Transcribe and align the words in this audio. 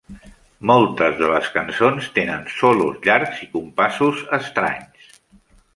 Moltes 0.69 1.19
de 1.19 1.29
les 1.33 1.51
cançons 1.59 2.09
tenen 2.17 2.49
solos 2.57 2.99
llargs 3.09 3.47
i 3.47 3.49
compassos 3.55 4.27
estranys. 4.43 5.15